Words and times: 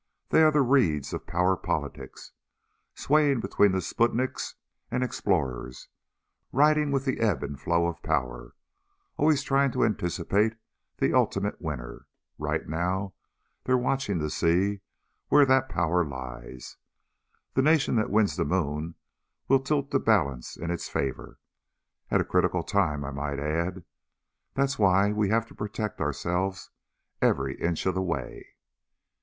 They 0.29 0.41
are 0.41 0.49
the 0.49 0.63
reeds 0.63 1.13
of 1.13 1.27
power 1.27 1.55
politics... 1.55 2.31
swaying 2.95 3.39
between 3.39 3.71
the 3.71 3.77
Sputniks 3.81 4.55
and 4.89 5.03
Explorers, 5.03 5.89
riding 6.51 6.89
with 6.91 7.05
the 7.05 7.19
ebb 7.19 7.43
and 7.43 7.61
flow 7.61 7.85
of 7.85 8.01
power... 8.01 8.55
always 9.17 9.43
trying 9.43 9.69
to 9.73 9.85
anticipate 9.85 10.55
the 10.97 11.13
ultimate 11.13 11.61
winner. 11.61 12.07
Right 12.39 12.67
now 12.67 13.13
they're 13.63 13.77
watching 13.77 14.17
to 14.17 14.31
see 14.31 14.79
where 15.27 15.45
that 15.45 15.69
power 15.69 16.03
lies. 16.03 16.77
The 17.53 17.61
nation 17.61 17.95
that 17.97 18.09
wins 18.09 18.35
the 18.37 18.43
moon 18.43 18.95
will 19.47 19.59
tilt 19.59 19.91
the 19.91 19.99
balance 19.99 20.57
in 20.57 20.71
its 20.71 20.89
favor. 20.89 21.37
At 22.09 22.21
a 22.21 22.25
critical 22.25 22.63
time, 22.63 23.05
I 23.05 23.11
might 23.11 23.37
add. 23.39 23.83
That's 24.55 24.79
why 24.79 25.11
we 25.11 25.29
have 25.29 25.45
to 25.49 25.53
protect 25.53 26.01
ourselves 26.01 26.71
every 27.21 27.53
inch 27.61 27.85
of 27.85 27.93
the 27.93 28.01
way." 28.01 28.55